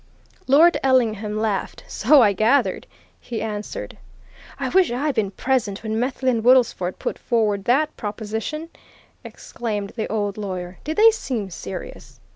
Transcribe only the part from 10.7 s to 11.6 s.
"Did they seem